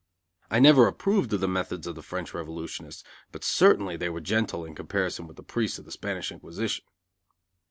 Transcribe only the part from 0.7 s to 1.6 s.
approved of the